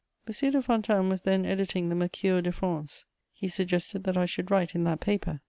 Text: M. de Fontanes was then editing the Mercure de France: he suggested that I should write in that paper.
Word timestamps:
M. 0.27 0.33
de 0.33 0.63
Fontanes 0.63 1.11
was 1.11 1.21
then 1.21 1.45
editing 1.45 1.89
the 1.89 1.93
Mercure 1.93 2.41
de 2.41 2.51
France: 2.51 3.05
he 3.33 3.47
suggested 3.47 4.03
that 4.05 4.17
I 4.17 4.25
should 4.25 4.49
write 4.49 4.73
in 4.73 4.83
that 4.85 4.99
paper. 4.99 5.39